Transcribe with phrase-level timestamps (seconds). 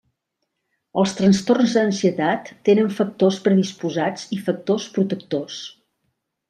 [1.01, 5.65] Els trastorns d'ansietat tenen factors predisposats i factors protectors.